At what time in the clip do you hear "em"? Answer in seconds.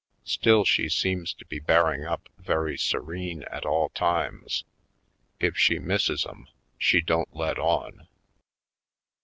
6.25-6.47